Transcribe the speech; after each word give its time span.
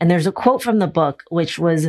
And 0.00 0.10
there's 0.10 0.26
a 0.26 0.32
quote 0.32 0.62
from 0.62 0.78
the 0.78 0.86
book, 0.86 1.24
which 1.28 1.58
was 1.58 1.88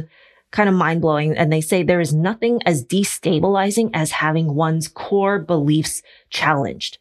kind 0.52 0.67
of 0.67 0.75
mind 0.75 1.02
blowing. 1.02 1.35
And 1.38 1.52
they 1.52 1.61
say 1.61 1.81
there 1.81 2.02
is 2.02 2.14
nothing 2.14 2.60
as 2.65 2.85
destabilizing 2.85 3.90
as 3.94 4.12
having 4.12 4.54
one's 4.54 4.88
core 4.88 5.39
beliefs 5.39 6.04
challenged. 6.29 6.97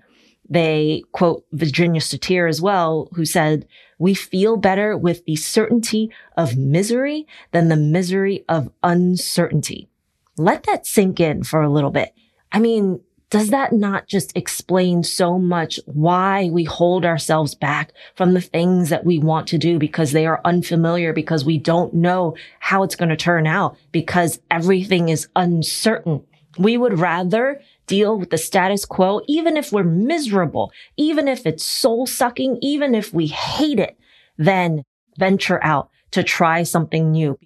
They 0.49 1.03
quote 1.13 1.45
Virginia 1.53 2.01
Satir 2.01 2.49
as 2.49 2.63
well, 2.63 3.09
who 3.15 3.25
said, 3.25 3.67
we 3.99 4.15
feel 4.15 4.57
better 4.57 4.97
with 4.97 5.25
the 5.27 5.37
certainty 5.37 6.11
of 6.37 6.57
misery 6.57 7.27
than 7.53 7.69
the 7.69 7.77
misery 7.77 8.45
of 8.49 8.71
uncertainty. 8.83 9.89
Let 10.37 10.63
that 10.65 10.87
sink 10.87 11.21
in 11.21 11.45
for 11.45 11.61
a 11.61 11.71
little 11.71 11.91
bit. 11.91 12.15
I 12.51 12.61
mean, 12.61 13.01
does 13.31 13.51
that 13.51 13.73
not 13.73 14.09
just 14.09 14.37
explain 14.37 15.05
so 15.05 15.39
much 15.39 15.79
why 15.87 16.51
we 16.51 16.65
hold 16.65 17.05
ourselves 17.05 17.55
back 17.55 17.93
from 18.17 18.35
the 18.35 18.41
things 18.41 18.89
that 18.89 19.07
we 19.07 19.19
want 19.21 19.47
to 19.49 19.59
do 19.59 19.79
because 19.79 20.11
they 20.11 20.27
are 20.27 20.41
unfamiliar, 20.45 21.13
because 21.13 21.45
we 21.45 21.57
don't 21.57 21.95
know 21.95 22.37
how 22.59 22.83
it's 22.83 22.97
going 22.97 23.09
to 23.09 23.17
turn 23.17 23.47
out, 23.47 23.77
because 23.93 24.41
everything 24.51 25.09
is 25.09 25.29
uncertain? 25.37 26.23
We 26.59 26.77
would 26.77 26.99
rather 26.99 27.63
deal 27.87 28.19
with 28.19 28.31
the 28.31 28.39
status 28.39 28.85
quo, 28.85 29.21
even 29.29 29.57
if 29.57 29.73
we're 29.73 29.85
miserable, 29.85 30.73
even 30.97 31.29
if 31.29 31.47
it's 31.47 31.65
soul 31.65 32.09
sucking, 32.09 32.59
even 32.61 32.97
if 32.97 33.15
we 33.15 33.29
hate 33.29 33.79
it, 33.79 33.97
than 34.39 34.83
venture 35.19 35.63
out 35.63 35.91
to 36.11 36.25
try 36.25 36.65
something 36.65 37.13
new. 37.13 37.39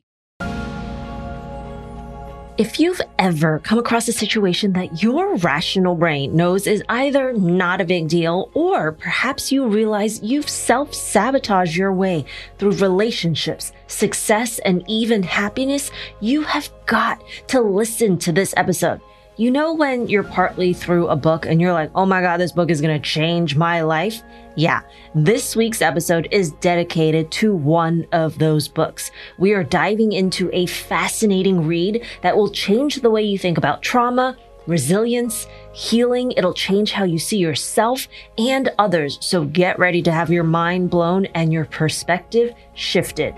If 2.57 2.79
you've 2.79 3.01
ever 3.19 3.59
come 3.59 3.81
across 3.81 4.07
a 4.07 4.13
situation 4.13 4.75
that 4.75 5.03
your 5.03 5.35
rational 5.39 5.97
brain 5.97 6.37
knows 6.37 6.69
is 6.69 6.85
either 6.89 7.33
not 7.33 7.81
a 7.81 7.85
big 7.85 8.07
deal, 8.07 8.49
or 8.55 8.93
perhaps 8.93 9.51
you 9.51 9.67
realize 9.67 10.23
you've 10.23 10.49
self 10.49 10.95
sabotaged 10.95 11.75
your 11.75 11.93
way 11.93 12.25
through 12.59 12.77
relationships, 12.77 13.73
success, 13.89 14.61
and 14.61 14.85
even 14.87 15.25
happiness, 15.25 15.91
you 16.21 16.43
have 16.43 16.71
got 16.87 17.21
to 17.49 17.61
listen 17.61 18.19
to 18.19 18.31
this 18.31 18.55
episode. 18.57 19.01
You 19.37 19.51
know, 19.51 19.75
when 19.75 20.07
you're 20.07 20.23
partly 20.23 20.73
through 20.73 21.09
a 21.09 21.17
book 21.17 21.45
and 21.45 21.61
you're 21.61 21.73
like, 21.73 21.91
oh 21.97 22.07
my 22.07 22.21
God, 22.21 22.37
this 22.37 22.53
book 22.53 22.71
is 22.71 22.81
going 22.81 22.97
to 22.97 23.05
change 23.05 23.57
my 23.57 23.83
life? 23.83 24.23
Yeah, 24.55 24.83
this 25.13 25.57
week's 25.57 25.83
episode 25.83 26.29
is 26.31 26.53
dedicated 26.53 27.33
to 27.33 27.53
one 27.53 28.07
of 28.13 28.39
those 28.39 28.69
books. 28.69 29.11
We 29.37 29.53
are 29.53 29.65
diving 29.65 30.13
into 30.13 30.51
a 30.53 30.67
fascinating 30.67 31.67
read 31.67 32.05
that 32.23 32.37
will 32.37 32.49
change 32.49 33.01
the 33.01 33.11
way 33.11 33.25
you 33.25 33.37
think 33.37 33.59
about 33.59 33.83
trauma, 33.83 34.37
resilience, 34.69 35.49
healing. 35.73 36.31
It'll 36.37 36.55
change 36.55 36.93
how 36.93 37.03
you 37.03 37.19
see 37.19 37.39
yourself 37.39 38.07
and 38.39 38.71
others. 38.79 39.19
So 39.21 39.45
get 39.45 39.81
ready 39.81 40.01
to 40.03 40.13
have 40.13 40.31
your 40.31 40.45
mind 40.45 40.91
blown 40.91 41.25
and 41.35 41.53
your 41.53 41.65
perspective 41.65 42.55
shifted. 42.75 43.35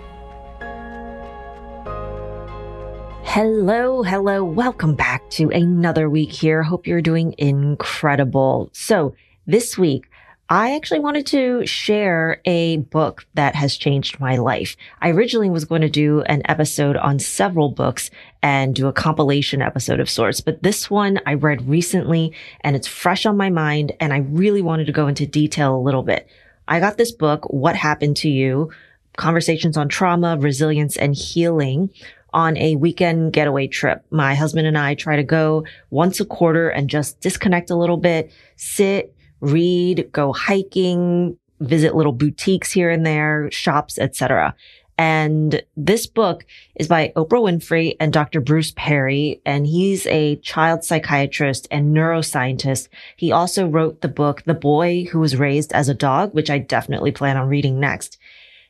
Hello, 3.29 4.03
hello. 4.03 4.43
Welcome 4.43 4.95
back 4.95 5.29
to 5.31 5.51
another 5.51 6.09
week 6.09 6.33
here. 6.33 6.63
Hope 6.63 6.87
you're 6.87 7.03
doing 7.03 7.35
incredible. 7.37 8.71
So 8.73 9.15
this 9.47 9.77
week, 9.77 10.09
I 10.49 10.75
actually 10.75 11.01
wanted 11.01 11.27
to 11.27 11.67
share 11.67 12.41
a 12.47 12.79
book 12.79 13.27
that 13.35 13.55
has 13.55 13.77
changed 13.77 14.21
my 14.21 14.37
life. 14.37 14.75
I 15.03 15.11
originally 15.11 15.51
was 15.51 15.67
going 15.67 15.83
to 15.83 15.91
do 15.91 16.23
an 16.23 16.41
episode 16.47 16.97
on 16.97 17.19
several 17.19 17.69
books 17.69 18.11
and 18.43 18.75
do 18.75 18.87
a 18.87 18.93
compilation 18.93 19.61
episode 19.61 20.01
of 20.01 20.09
sorts, 20.09 20.41
but 20.41 20.63
this 20.63 20.89
one 20.89 21.21
I 21.27 21.35
read 21.35 21.69
recently 21.69 22.33
and 22.63 22.75
it's 22.75 22.89
fresh 22.89 23.27
on 23.27 23.37
my 23.37 23.51
mind 23.51 23.93
and 24.01 24.15
I 24.15 24.19
really 24.19 24.63
wanted 24.63 24.87
to 24.87 24.93
go 24.93 25.09
into 25.09 25.27
detail 25.27 25.77
a 25.77 25.83
little 25.83 26.05
bit. 26.05 26.27
I 26.69 26.81
got 26.81 26.97
this 26.97 27.13
book, 27.13 27.45
What 27.53 27.77
Happened 27.77 28.17
to 28.19 28.31
You? 28.31 28.71
Conversations 29.17 29.77
on 29.77 29.89
Trauma, 29.89 30.39
Resilience, 30.39 30.97
and 30.97 31.15
Healing 31.15 31.91
on 32.37 32.55
a 32.59 32.77
weekend 32.77 33.33
getaway 33.33 33.67
trip. 33.67 34.05
My 34.11 34.35
husband 34.35 34.67
and 34.67 34.77
I 34.77 34.95
try 34.95 35.17
to 35.17 35.25
go 35.25 35.65
once 35.89 36.21
a 36.21 36.27
quarter 36.27 36.69
and 36.69 36.91
just 36.91 37.19
disconnect 37.21 37.71
a 37.71 37.77
little 37.77 37.97
bit, 37.97 38.31
sit, 38.57 39.17
read, 39.41 40.11
go 40.13 40.35
hiking, 40.35 41.39
visit 41.61 41.97
little 41.97 42.13
boutiques 42.13 42.71
here 42.71 42.91
and 42.91 43.07
there, 43.07 43.51
shops, 43.51 43.99
etc. 43.99 44.55
And 44.99 45.63
this 45.79 46.07
book 46.07 46.45
is 46.75 46.89
by 46.89 47.11
Oprah 47.17 47.41
Winfrey 47.41 47.97
and 47.99 48.13
Dr. 48.13 48.43
Bruce 48.43 48.73
Perry, 48.77 49.41
and 49.47 49.67
he's 49.67 50.07
a 50.07 50.37
child 50.37 50.85
psychiatrist 50.85 51.67
and 51.71 51.97
neuroscientist. 51.97 52.89
He 53.17 53.33
also 53.33 53.67
wrote 53.67 54.03
the 54.03 54.09
book, 54.09 54.43
The 54.45 54.53
Boy 54.53 55.05
Who 55.05 55.21
Was 55.21 55.37
Raised 55.37 55.73
as 55.73 55.89
a 55.89 55.95
Dog, 55.95 56.35
which 56.35 56.51
I 56.51 56.59
definitely 56.59 57.13
plan 57.13 57.39
on 57.39 57.49
reading 57.49 57.81
next. 57.81 58.19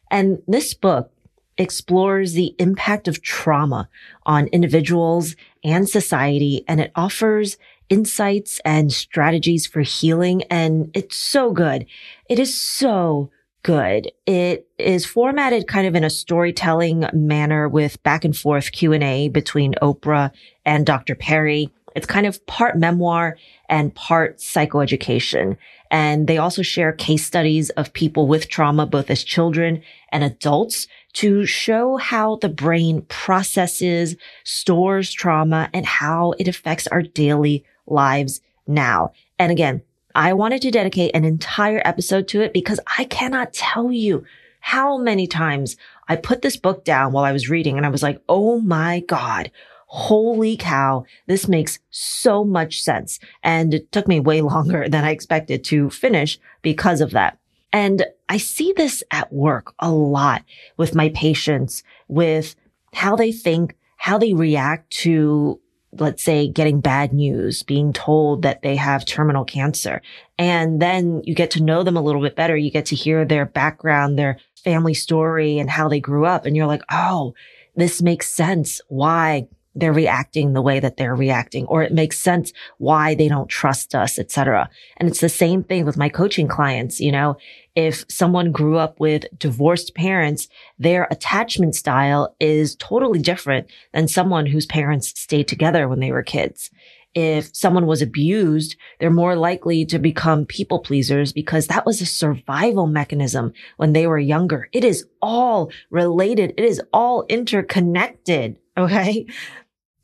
And 0.09 0.41
this 0.47 0.73
book 0.73 1.11
explores 1.59 2.33
the 2.33 2.55
impact 2.59 3.09
of 3.09 3.23
trauma 3.23 3.89
on 4.25 4.47
individuals 4.49 5.37
and 5.65 5.89
society, 5.89 6.65
and 6.69 6.81
it 6.81 6.93
offers 6.95 7.57
insights 7.89 8.61
and 8.65 8.93
strategies 8.93 9.67
for 9.67 9.81
healing. 9.81 10.43
And 10.45 10.91
it's 10.95 11.17
so 11.17 11.53
good. 11.53 11.87
It 12.29 12.39
is 12.39 12.59
so 12.59 13.31
good. 13.63 14.13
It 14.27 14.69
is 14.79 15.05
formatted 15.07 15.67
kind 15.67 15.87
of 15.87 15.95
in 15.95 16.05
a 16.05 16.11
storytelling 16.11 17.07
manner 17.13 17.69
with 17.69 18.03
back 18.03 18.25
and 18.25 18.37
forth 18.37 18.73
Q&A 18.73 19.29
between 19.29 19.75
Oprah 19.83 20.31
and 20.65 20.87
Dr. 20.87 21.15
Perry. 21.15 21.73
It's 21.97 22.07
kind 22.07 22.27
of 22.27 22.45
part 22.47 22.77
memoir 22.77 23.39
and 23.71 23.95
part 23.95 24.37
psychoeducation. 24.37 25.57
And 25.91 26.27
they 26.27 26.37
also 26.37 26.63
share 26.63 26.93
case 26.93 27.25
studies 27.25 27.71
of 27.71 27.95
people 27.95 28.29
with 28.29 28.49
trauma, 28.49 28.87
both 28.87 29.11
as 29.11 29.25
children 29.25 29.83
and 30.13 30.23
adults 30.23 30.87
to 31.15 31.47
show 31.47 31.97
how 31.97 32.37
the 32.37 32.51
brain 32.51 33.01
processes, 33.09 34.15
stores 34.45 35.11
trauma 35.11 35.71
and 35.73 35.87
how 35.87 36.35
it 36.39 36.49
affects 36.49 36.87
our 36.89 37.01
daily 37.01 37.65
lives 37.87 38.43
now. 38.67 39.13
And 39.39 39.51
again, 39.51 39.81
I 40.15 40.35
wanted 40.35 40.61
to 40.63 40.71
dedicate 40.71 41.15
an 41.15 41.25
entire 41.25 41.81
episode 41.85 42.29
to 42.29 42.43
it 42.43 42.53
because 42.53 42.81
I 42.99 43.05
cannot 43.05 43.55
tell 43.55 43.91
you 43.91 44.25
how 44.61 44.99
many 44.99 45.27
times 45.27 45.77
I 46.09 46.17
put 46.17 46.43
this 46.43 46.57
book 46.57 46.85
down 46.85 47.13
while 47.13 47.25
I 47.25 47.33
was 47.33 47.49
reading 47.49 47.79
and 47.79 47.87
I 47.87 47.91
was 47.91 48.03
like, 48.03 48.21
Oh 48.29 48.61
my 48.61 49.01
God. 49.01 49.51
Holy 49.97 50.59
cow. 50.59 51.07
This 51.27 51.49
makes 51.49 51.79
so 51.89 52.45
much 52.45 52.83
sense. 52.83 53.19
And 53.43 53.73
it 53.73 53.91
took 53.93 54.07
me 54.07 54.21
way 54.21 54.41
longer 54.43 54.91
than 54.91 55.05
I 55.05 55.11
expected 55.11 55.65
to 55.65 55.89
finish 55.89 56.39
because 56.61 57.01
of 57.01 57.13
that. 57.13 57.39
And 57.73 58.05
I 58.29 58.37
see 58.37 58.75
this 58.77 59.03
at 59.11 59.33
work 59.33 59.73
a 59.79 59.91
lot 59.91 60.45
with 60.77 60.95
my 60.95 61.09
patients, 61.11 61.83
with 62.09 62.55
how 62.93 63.17
they 63.17 63.33
think, 63.33 63.75
how 63.97 64.19
they 64.19 64.35
react 64.35 64.91
to, 64.91 65.59
let's 65.93 66.23
say, 66.23 66.47
getting 66.47 66.81
bad 66.83 67.15
news, 67.15 67.63
being 67.63 67.95
told 67.95 68.43
that 68.43 68.61
they 68.61 68.77
have 68.77 69.07
terminal 69.07 69.47
cancer. 69.47 70.03
And 70.37 70.81
then 70.81 71.23
you 71.25 71.35
get 71.35 71.53
to 71.53 71.63
know 71.63 71.83
them 71.83 71.97
a 71.97 72.03
little 72.03 72.21
bit 72.21 72.37
better. 72.37 72.55
You 72.55 72.71
get 72.71 72.85
to 72.87 72.97
hear 72.97 73.25
their 73.25 73.47
background, 73.47 74.19
their 74.19 74.37
family 74.63 74.95
story 74.95 75.59
and 75.59 75.71
how 75.71 75.89
they 75.89 76.01
grew 76.01 76.27
up. 76.27 76.45
And 76.45 76.55
you're 76.55 76.67
like, 76.67 76.83
Oh, 76.93 77.33
this 77.77 78.03
makes 78.03 78.29
sense 78.29 78.81
why 78.89 79.49
they're 79.77 79.93
reacting 79.93 80.53
the 80.53 80.63
way 80.63 80.81
that 80.81 80.97
they're 80.97 81.15
reacting, 81.15 81.67
or 81.67 81.83
it 81.83 81.93
makes 81.93 82.19
sense 82.19 82.53
why 82.79 83.15
they 83.15 83.29
don't 83.29 83.49
trust 83.49 83.95
us, 83.95 84.19
etc. 84.19 84.69
And 84.97 85.09
it's 85.09 85.21
the 85.21 85.29
same 85.29 85.63
thing 85.63 85.85
with 85.85 85.99
my 85.99 86.09
coaching 86.09 86.49
clients. 86.49 86.99
You 86.99 87.13
know, 87.13 87.37
if 87.75 88.05
someone 88.09 88.53
grew 88.53 88.79
up 88.79 88.99
with 88.99 89.27
divorced 89.39 89.95
parents, 89.95 90.49
their 90.79 91.07
attachment 91.11 91.75
style 91.77 92.35
is 92.41 92.75
totally 92.77 93.19
different 93.19 93.69
than 93.93 94.09
someone 94.09 94.47
whose 94.47 94.67
parents 94.67 95.13
stayed 95.21 95.47
together 95.47 95.87
when 95.89 96.01
they 96.01 96.11
were 96.11 96.23
kids. 96.23 96.71
If 97.15 97.57
someone 97.57 97.87
was 97.87 98.03
abused, 98.03 98.77
they're 99.01 99.11
more 99.11 99.37
likely 99.37 99.87
to 99.87 99.99
become 99.99 100.45
people 100.45 100.81
pleasers 100.81 101.33
because 101.33 101.67
that 101.69 101.87
was 101.87 102.03
a 102.03 102.07
survival 102.07 102.87
mechanism 102.87 103.55
when 103.79 103.95
they 103.95 104.07
were 104.07 104.19
younger. 104.19 104.69
It 104.73 104.85
is 104.85 105.07
all 105.23 105.71
related. 105.91 106.53
It 106.59 106.65
is 106.65 106.81
all 106.93 107.25
interconnected. 107.31 108.59
Okay. 108.77 109.27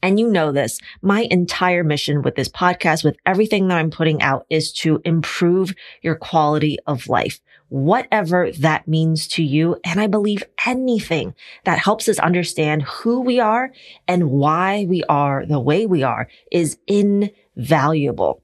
And 0.02 0.18
you 0.18 0.28
know 0.28 0.50
this. 0.50 0.80
My 1.00 1.28
entire 1.30 1.84
mission 1.84 2.22
with 2.22 2.34
this 2.34 2.48
podcast, 2.48 3.04
with 3.04 3.16
everything 3.24 3.68
that 3.68 3.78
I'm 3.78 3.90
putting 3.90 4.20
out 4.20 4.46
is 4.50 4.72
to 4.74 5.00
improve 5.04 5.74
your 6.02 6.16
quality 6.16 6.76
of 6.86 7.08
life, 7.08 7.40
whatever 7.68 8.50
that 8.58 8.88
means 8.88 9.28
to 9.28 9.44
you. 9.44 9.76
And 9.84 10.00
I 10.00 10.08
believe 10.08 10.42
anything 10.66 11.34
that 11.64 11.78
helps 11.78 12.08
us 12.08 12.18
understand 12.18 12.82
who 12.82 13.20
we 13.20 13.38
are 13.38 13.72
and 14.08 14.30
why 14.30 14.86
we 14.88 15.04
are 15.04 15.46
the 15.46 15.60
way 15.60 15.86
we 15.86 16.02
are 16.02 16.28
is 16.50 16.78
invaluable. 16.88 18.41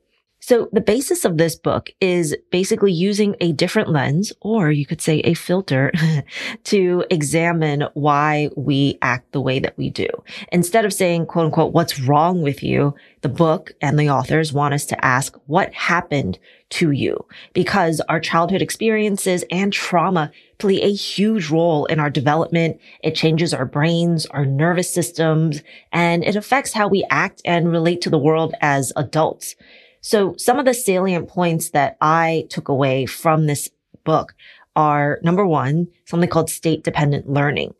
So 0.48 0.70
the 0.72 0.80
basis 0.80 1.26
of 1.26 1.36
this 1.36 1.56
book 1.56 1.90
is 2.00 2.34
basically 2.50 2.90
using 2.90 3.36
a 3.38 3.52
different 3.52 3.90
lens, 3.90 4.32
or 4.40 4.70
you 4.70 4.86
could 4.86 5.02
say 5.02 5.18
a 5.18 5.34
filter 5.34 5.92
to 6.64 7.04
examine 7.10 7.84
why 7.92 8.48
we 8.56 8.96
act 9.02 9.32
the 9.32 9.42
way 9.42 9.58
that 9.58 9.76
we 9.76 9.90
do. 9.90 10.08
Instead 10.50 10.86
of 10.86 10.94
saying, 10.94 11.26
quote 11.26 11.44
unquote, 11.44 11.74
what's 11.74 12.00
wrong 12.00 12.40
with 12.40 12.62
you? 12.62 12.94
The 13.20 13.28
book 13.28 13.72
and 13.82 13.98
the 13.98 14.08
authors 14.08 14.50
want 14.50 14.72
us 14.72 14.86
to 14.86 15.04
ask 15.04 15.36
what 15.44 15.74
happened 15.74 16.38
to 16.70 16.92
you 16.92 17.26
because 17.52 18.00
our 18.08 18.18
childhood 18.18 18.62
experiences 18.62 19.44
and 19.50 19.70
trauma 19.70 20.30
play 20.56 20.80
a 20.80 20.92
huge 20.92 21.50
role 21.50 21.84
in 21.86 22.00
our 22.00 22.08
development. 22.08 22.80
It 23.02 23.14
changes 23.14 23.52
our 23.52 23.66
brains, 23.66 24.24
our 24.26 24.46
nervous 24.46 24.92
systems, 24.92 25.62
and 25.92 26.24
it 26.24 26.36
affects 26.36 26.72
how 26.72 26.88
we 26.88 27.04
act 27.10 27.42
and 27.44 27.70
relate 27.70 28.00
to 28.02 28.10
the 28.10 28.18
world 28.18 28.54
as 28.62 28.94
adults. 28.96 29.54
So 30.00 30.34
some 30.36 30.58
of 30.58 30.64
the 30.64 30.74
salient 30.74 31.28
points 31.28 31.70
that 31.70 31.96
I 32.00 32.46
took 32.50 32.68
away 32.68 33.06
from 33.06 33.46
this 33.46 33.68
book 34.04 34.34
are 34.76 35.18
number 35.22 35.46
one, 35.46 35.88
something 36.04 36.28
called 36.28 36.50
state 36.50 36.84
dependent 36.84 37.28
learning. 37.28 37.74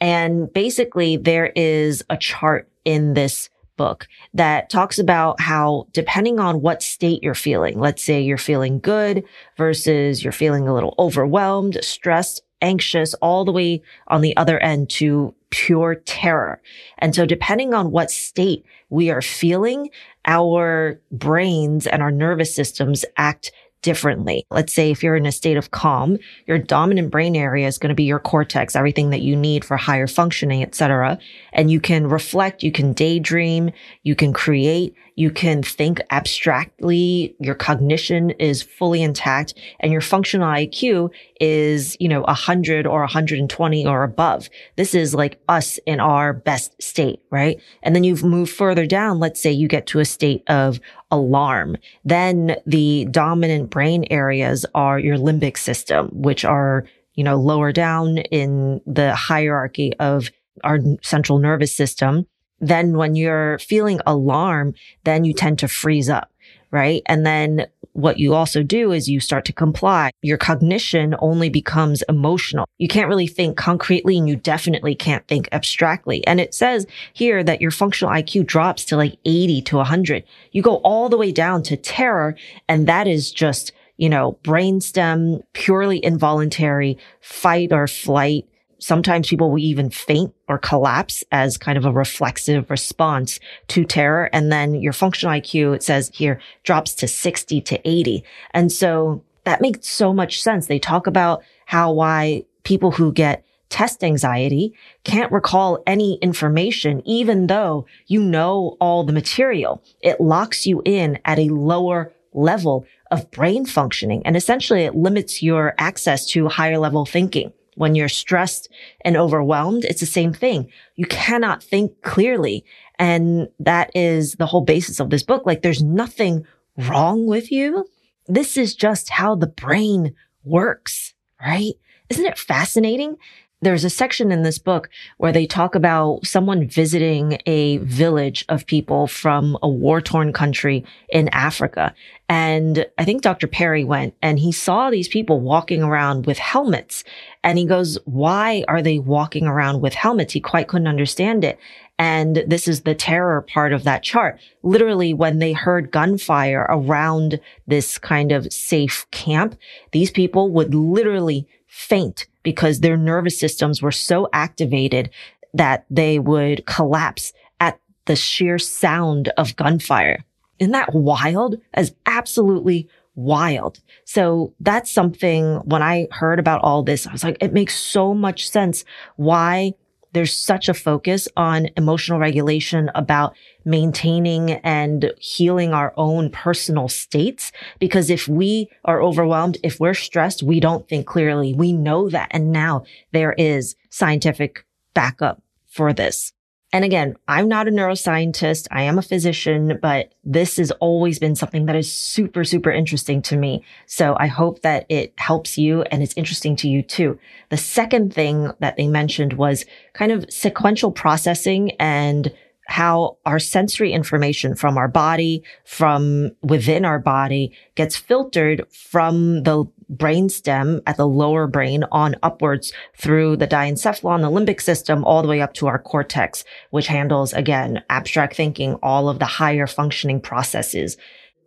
And 0.00 0.52
basically 0.52 1.16
there 1.16 1.52
is 1.56 2.04
a 2.10 2.16
chart 2.16 2.68
in 2.84 3.14
this 3.14 3.48
book 3.76 4.06
that 4.32 4.70
talks 4.70 4.98
about 4.98 5.40
how 5.40 5.86
depending 5.92 6.38
on 6.38 6.62
what 6.62 6.82
state 6.82 7.22
you're 7.22 7.34
feeling, 7.34 7.78
let's 7.78 8.02
say 8.02 8.20
you're 8.20 8.38
feeling 8.38 8.78
good 8.78 9.24
versus 9.56 10.22
you're 10.22 10.32
feeling 10.32 10.66
a 10.66 10.74
little 10.74 10.94
overwhelmed, 10.98 11.78
stressed, 11.82 12.42
anxious, 12.62 13.14
all 13.14 13.44
the 13.44 13.52
way 13.52 13.82
on 14.08 14.22
the 14.22 14.36
other 14.36 14.58
end 14.60 14.88
to 14.88 15.34
pure 15.50 15.94
terror. 15.94 16.60
And 16.98 17.14
so 17.14 17.26
depending 17.26 17.74
on 17.74 17.90
what 17.90 18.10
state 18.10 18.64
we 18.88 19.10
are 19.10 19.22
feeling, 19.22 19.90
our 20.26 21.00
brains 21.12 21.86
and 21.86 22.02
our 22.02 22.10
nervous 22.10 22.54
systems 22.54 23.04
act 23.16 23.52
differently. 23.82 24.44
Let's 24.50 24.72
say 24.72 24.90
if 24.90 25.02
you're 25.02 25.14
in 25.14 25.26
a 25.26 25.32
state 25.32 25.56
of 25.56 25.70
calm, 25.70 26.18
your 26.46 26.58
dominant 26.58 27.10
brain 27.10 27.36
area 27.36 27.68
is 27.68 27.78
going 27.78 27.90
to 27.90 27.94
be 27.94 28.02
your 28.02 28.18
cortex, 28.18 28.74
everything 28.74 29.10
that 29.10 29.20
you 29.20 29.36
need 29.36 29.64
for 29.64 29.76
higher 29.76 30.08
functioning, 30.08 30.62
etc. 30.62 31.18
And 31.52 31.70
you 31.70 31.78
can 31.78 32.08
reflect, 32.08 32.64
you 32.64 32.72
can 32.72 32.92
daydream, 32.92 33.70
you 34.02 34.16
can 34.16 34.32
create, 34.32 34.94
you 35.16 35.30
can 35.30 35.62
think 35.62 36.00
abstractly. 36.10 37.34
Your 37.40 37.54
cognition 37.54 38.30
is 38.32 38.62
fully 38.62 39.02
intact 39.02 39.54
and 39.80 39.90
your 39.90 40.02
functional 40.02 40.46
IQ 40.46 41.10
is, 41.40 41.96
you 41.98 42.08
know, 42.08 42.20
100 42.22 42.86
or 42.86 43.00
120 43.00 43.86
or 43.86 44.02
above. 44.04 44.48
This 44.76 44.94
is 44.94 45.14
like 45.14 45.40
us 45.48 45.78
in 45.86 46.00
our 46.00 46.34
best 46.34 46.80
state, 46.80 47.20
right? 47.30 47.60
And 47.82 47.96
then 47.96 48.04
you've 48.04 48.24
moved 48.24 48.52
further 48.52 48.86
down. 48.86 49.18
Let's 49.18 49.40
say 49.40 49.50
you 49.50 49.68
get 49.68 49.86
to 49.88 50.00
a 50.00 50.04
state 50.04 50.42
of 50.48 50.80
alarm. 51.10 51.78
Then 52.04 52.56
the 52.66 53.06
dominant 53.10 53.70
brain 53.70 54.04
areas 54.10 54.66
are 54.74 54.98
your 54.98 55.16
limbic 55.16 55.56
system, 55.56 56.08
which 56.12 56.44
are, 56.44 56.84
you 57.14 57.24
know, 57.24 57.36
lower 57.36 57.72
down 57.72 58.18
in 58.18 58.82
the 58.86 59.14
hierarchy 59.14 59.94
of 59.98 60.30
our 60.62 60.78
central 61.02 61.38
nervous 61.38 61.74
system 61.74 62.26
then 62.60 62.96
when 62.96 63.14
you're 63.14 63.58
feeling 63.58 64.00
alarm, 64.06 64.74
then 65.04 65.24
you 65.24 65.32
tend 65.32 65.58
to 65.60 65.68
freeze 65.68 66.08
up, 66.08 66.30
right? 66.70 67.02
And 67.06 67.26
then 67.26 67.66
what 67.96 68.18
you 68.18 68.34
also 68.34 68.62
do 68.62 68.92
is 68.92 69.08
you 69.08 69.20
start 69.20 69.46
to 69.46 69.54
comply. 69.54 70.10
Your 70.20 70.36
cognition 70.36 71.16
only 71.20 71.48
becomes 71.48 72.02
emotional. 72.10 72.68
You 72.76 72.88
can't 72.88 73.08
really 73.08 73.26
think 73.26 73.56
concretely 73.56 74.18
and 74.18 74.28
you 74.28 74.36
definitely 74.36 74.94
can't 74.94 75.26
think 75.28 75.48
abstractly. 75.50 76.24
And 76.26 76.38
it 76.38 76.54
says 76.54 76.86
here 77.14 77.42
that 77.42 77.62
your 77.62 77.70
functional 77.70 78.12
IQ 78.12 78.46
drops 78.46 78.84
to 78.86 78.96
like 78.98 79.16
80 79.24 79.62
to 79.62 79.76
100. 79.76 80.24
You 80.52 80.60
go 80.60 80.76
all 80.76 81.08
the 81.08 81.16
way 81.16 81.32
down 81.32 81.62
to 81.64 81.76
terror. 81.76 82.36
And 82.68 82.86
that 82.86 83.06
is 83.06 83.30
just, 83.30 83.72
you 83.96 84.10
know, 84.10 84.38
brainstem, 84.44 85.42
purely 85.54 86.04
involuntary 86.04 86.98
fight 87.20 87.72
or 87.72 87.88
flight 87.88 88.46
Sometimes 88.78 89.28
people 89.28 89.50
will 89.50 89.58
even 89.58 89.90
faint 89.90 90.34
or 90.48 90.58
collapse 90.58 91.24
as 91.32 91.56
kind 91.56 91.78
of 91.78 91.84
a 91.84 91.92
reflexive 91.92 92.70
response 92.70 93.40
to 93.68 93.84
terror. 93.84 94.28
And 94.32 94.52
then 94.52 94.74
your 94.74 94.92
functional 94.92 95.34
IQ, 95.34 95.76
it 95.76 95.82
says 95.82 96.10
here, 96.14 96.40
drops 96.62 96.94
to 96.96 97.08
60 97.08 97.60
to 97.62 97.88
80. 97.88 98.24
And 98.52 98.70
so 98.70 99.22
that 99.44 99.60
makes 99.60 99.88
so 99.88 100.12
much 100.12 100.42
sense. 100.42 100.66
They 100.66 100.78
talk 100.78 101.06
about 101.06 101.42
how 101.66 101.92
why 101.92 102.44
people 102.64 102.90
who 102.92 103.12
get 103.12 103.44
test 103.68 104.04
anxiety 104.04 104.74
can't 105.04 105.32
recall 105.32 105.82
any 105.86 106.16
information, 106.16 107.02
even 107.04 107.46
though 107.46 107.86
you 108.06 108.22
know 108.22 108.76
all 108.80 109.04
the 109.04 109.12
material. 109.12 109.82
It 110.00 110.20
locks 110.20 110.66
you 110.66 110.82
in 110.84 111.18
at 111.24 111.38
a 111.38 111.48
lower 111.48 112.12
level 112.32 112.86
of 113.10 113.30
brain 113.30 113.66
functioning. 113.66 114.22
And 114.24 114.36
essentially 114.36 114.82
it 114.82 114.94
limits 114.94 115.42
your 115.42 115.74
access 115.78 116.26
to 116.26 116.48
higher 116.48 116.78
level 116.78 117.06
thinking. 117.06 117.52
When 117.76 117.94
you're 117.94 118.08
stressed 118.08 118.68
and 119.04 119.16
overwhelmed, 119.16 119.84
it's 119.84 120.00
the 120.00 120.06
same 120.06 120.32
thing. 120.32 120.70
You 120.96 121.06
cannot 121.06 121.62
think 121.62 122.02
clearly. 122.02 122.64
And 122.98 123.48
that 123.60 123.90
is 123.94 124.32
the 124.32 124.46
whole 124.46 124.62
basis 124.62 124.98
of 124.98 125.10
this 125.10 125.22
book. 125.22 125.44
Like 125.46 125.62
there's 125.62 125.82
nothing 125.82 126.44
wrong 126.76 127.26
with 127.26 127.52
you. 127.52 127.86
This 128.26 128.56
is 128.56 128.74
just 128.74 129.10
how 129.10 129.36
the 129.36 129.46
brain 129.46 130.14
works, 130.42 131.14
right? 131.40 131.74
Isn't 132.08 132.26
it 132.26 132.38
fascinating? 132.38 133.16
There's 133.66 133.82
a 133.82 133.90
section 133.90 134.30
in 134.30 134.44
this 134.44 134.60
book 134.60 134.88
where 135.16 135.32
they 135.32 135.44
talk 135.44 135.74
about 135.74 136.24
someone 136.24 136.68
visiting 136.68 137.40
a 137.46 137.78
village 137.78 138.44
of 138.48 138.64
people 138.64 139.08
from 139.08 139.58
a 139.60 139.68
war 139.68 140.00
torn 140.00 140.32
country 140.32 140.84
in 141.08 141.28
Africa. 141.30 141.92
And 142.28 142.86
I 142.96 143.04
think 143.04 143.22
Dr. 143.22 143.48
Perry 143.48 143.82
went 143.82 144.14
and 144.22 144.38
he 144.38 144.52
saw 144.52 144.88
these 144.88 145.08
people 145.08 145.40
walking 145.40 145.82
around 145.82 146.26
with 146.26 146.38
helmets. 146.38 147.02
And 147.42 147.58
he 147.58 147.64
goes, 147.64 147.98
why 148.04 148.62
are 148.68 148.82
they 148.82 149.00
walking 149.00 149.48
around 149.48 149.80
with 149.80 149.94
helmets? 149.94 150.32
He 150.32 150.40
quite 150.40 150.68
couldn't 150.68 150.86
understand 150.86 151.42
it. 151.42 151.58
And 151.98 152.44
this 152.46 152.68
is 152.68 152.82
the 152.82 152.94
terror 152.94 153.42
part 153.42 153.72
of 153.72 153.82
that 153.82 154.04
chart. 154.04 154.38
Literally, 154.62 155.12
when 155.12 155.40
they 155.40 155.54
heard 155.54 155.90
gunfire 155.90 156.68
around 156.68 157.40
this 157.66 157.98
kind 157.98 158.30
of 158.30 158.52
safe 158.52 159.06
camp, 159.10 159.58
these 159.90 160.12
people 160.12 160.52
would 160.52 160.72
literally 160.72 161.48
faint 161.66 162.28
because 162.46 162.78
their 162.78 162.96
nervous 162.96 163.36
systems 163.36 163.82
were 163.82 163.90
so 163.90 164.28
activated 164.32 165.10
that 165.52 165.84
they 165.90 166.20
would 166.20 166.64
collapse 166.64 167.32
at 167.58 167.80
the 168.04 168.14
sheer 168.14 168.56
sound 168.56 169.32
of 169.36 169.56
gunfire. 169.56 170.24
Isn't 170.60 170.70
that 170.70 170.94
wild? 170.94 171.56
As 171.74 171.92
absolutely 172.06 172.88
wild. 173.16 173.80
So 174.04 174.54
that's 174.60 174.92
something 174.92 175.56
when 175.64 175.82
I 175.82 176.06
heard 176.12 176.38
about 176.38 176.62
all 176.62 176.84
this, 176.84 177.04
I 177.04 177.10
was 177.10 177.24
like, 177.24 177.36
it 177.40 177.52
makes 177.52 177.76
so 177.76 178.14
much 178.14 178.48
sense 178.48 178.84
why 179.16 179.74
there's 180.12 180.36
such 180.36 180.68
a 180.68 180.74
focus 180.74 181.28
on 181.36 181.68
emotional 181.76 182.18
regulation 182.18 182.90
about 182.94 183.34
maintaining 183.64 184.52
and 184.52 185.12
healing 185.18 185.72
our 185.72 185.92
own 185.96 186.30
personal 186.30 186.88
states. 186.88 187.52
Because 187.78 188.10
if 188.10 188.28
we 188.28 188.68
are 188.84 189.02
overwhelmed, 189.02 189.58
if 189.62 189.78
we're 189.80 189.94
stressed, 189.94 190.42
we 190.42 190.60
don't 190.60 190.88
think 190.88 191.06
clearly. 191.06 191.54
We 191.54 191.72
know 191.72 192.08
that. 192.08 192.28
And 192.30 192.52
now 192.52 192.84
there 193.12 193.34
is 193.34 193.76
scientific 193.90 194.64
backup 194.94 195.42
for 195.66 195.92
this. 195.92 196.32
And 196.76 196.84
again, 196.84 197.16
I'm 197.26 197.48
not 197.48 197.68
a 197.68 197.70
neuroscientist. 197.70 198.66
I 198.70 198.82
am 198.82 198.98
a 198.98 199.02
physician, 199.02 199.78
but 199.80 200.12
this 200.24 200.58
has 200.58 200.70
always 200.72 201.18
been 201.18 201.34
something 201.34 201.64
that 201.64 201.74
is 201.74 201.90
super, 201.90 202.44
super 202.44 202.70
interesting 202.70 203.22
to 203.22 203.36
me. 203.38 203.64
So 203.86 204.14
I 204.20 204.26
hope 204.26 204.60
that 204.60 204.84
it 204.90 205.14
helps 205.16 205.56
you 205.56 205.84
and 205.84 206.02
it's 206.02 206.12
interesting 206.18 206.54
to 206.56 206.68
you 206.68 206.82
too. 206.82 207.18
The 207.48 207.56
second 207.56 208.12
thing 208.12 208.52
that 208.60 208.76
they 208.76 208.88
mentioned 208.88 209.32
was 209.32 209.64
kind 209.94 210.12
of 210.12 210.30
sequential 210.30 210.92
processing 210.92 211.70
and 211.80 212.30
how 212.66 213.16
our 213.24 213.38
sensory 213.38 213.92
information 213.92 214.54
from 214.54 214.76
our 214.76 214.88
body, 214.88 215.42
from 215.64 216.32
within 216.42 216.84
our 216.84 216.98
body 216.98 217.52
gets 217.74 217.96
filtered 217.96 218.70
from 218.70 219.44
the 219.44 219.64
brainstem 219.92 220.80
at 220.86 220.96
the 220.96 221.06
lower 221.06 221.46
brain 221.46 221.84
on 221.92 222.16
upwards 222.22 222.72
through 222.96 223.36
the 223.36 223.46
diencephalon, 223.46 224.20
the 224.20 224.30
limbic 224.30 224.60
system, 224.60 225.04
all 225.04 225.22
the 225.22 225.28
way 225.28 225.40
up 225.40 225.52
to 225.54 225.66
our 225.66 225.78
cortex, 225.78 226.44
which 226.70 226.86
handles 226.86 227.32
again, 227.32 227.82
abstract 227.90 228.34
thinking, 228.36 228.74
all 228.82 229.08
of 229.08 229.18
the 229.18 229.24
higher 229.24 229.66
functioning 229.66 230.20
processes. 230.20 230.96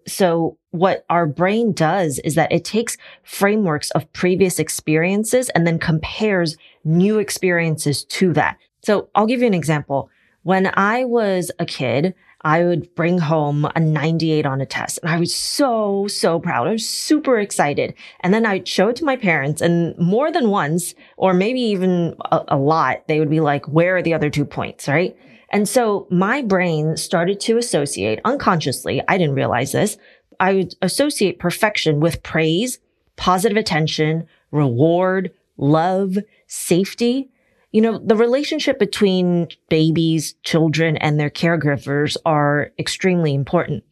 So 0.07 0.57
what 0.71 1.05
our 1.09 1.27
brain 1.27 1.73
does 1.73 2.19
is 2.19 2.35
that 2.35 2.51
it 2.51 2.65
takes 2.65 2.97
frameworks 3.23 3.91
of 3.91 4.11
previous 4.13 4.59
experiences 4.59 5.49
and 5.49 5.67
then 5.67 5.77
compares 5.77 6.57
new 6.83 7.19
experiences 7.19 8.05
to 8.05 8.33
that. 8.33 8.57
So 8.83 9.09
I'll 9.13 9.27
give 9.27 9.41
you 9.41 9.47
an 9.47 9.53
example. 9.53 10.09
When 10.43 10.71
I 10.73 11.03
was 11.05 11.51
a 11.59 11.65
kid, 11.65 12.15
I 12.41 12.63
would 12.63 12.95
bring 12.95 13.17
home 13.17 13.67
a 13.75 13.79
98 13.79 14.45
on 14.45 14.61
a 14.61 14.65
test 14.65 14.99
and 15.01 15.11
I 15.11 15.19
was 15.19 15.35
so, 15.35 16.07
so 16.07 16.39
proud. 16.39 16.67
I 16.67 16.71
was 16.71 16.87
super 16.87 17.37
excited. 17.37 17.93
And 18.21 18.33
then 18.33 18.45
I'd 18.45 18.67
show 18.67 18.89
it 18.89 18.95
to 18.97 19.05
my 19.05 19.17
parents 19.17 19.61
and 19.61 19.97
more 19.97 20.31
than 20.31 20.49
once, 20.49 20.95
or 21.17 21.33
maybe 21.33 21.59
even 21.59 22.15
a, 22.31 22.43
a 22.49 22.57
lot, 22.57 23.07
they 23.07 23.19
would 23.19 23.29
be 23.29 23.41
like, 23.41 23.67
where 23.67 23.97
are 23.97 24.01
the 24.01 24.13
other 24.13 24.29
two 24.29 24.45
points? 24.45 24.87
Right. 24.87 25.17
And 25.51 25.67
so 25.67 26.07
my 26.09 26.41
brain 26.41 26.95
started 26.95 27.39
to 27.41 27.57
associate 27.57 28.19
unconsciously. 28.23 29.01
I 29.07 29.17
didn't 29.17 29.35
realize 29.35 29.71
this. 29.71 29.97
I 30.39 30.53
would 30.53 30.75
associate 30.81 31.39
perfection 31.39 31.99
with 31.99 32.23
praise, 32.23 32.79
positive 33.17 33.57
attention, 33.57 34.27
reward, 34.51 35.31
love, 35.57 36.17
safety. 36.47 37.29
You 37.71 37.81
know, 37.81 37.99
the 37.99 38.15
relationship 38.15 38.79
between 38.79 39.49
babies, 39.69 40.33
children, 40.43 40.97
and 40.97 41.19
their 41.19 41.29
caregivers 41.29 42.17
are 42.25 42.71
extremely 42.79 43.33
important 43.33 43.83